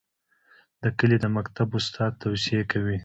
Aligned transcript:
د 0.83 0.83
کلي 0.97 1.17
د 1.21 1.25
مکتب 1.37 1.67
استاد 1.79 2.11
توصیې 2.21 2.61
کوي. 2.71 2.97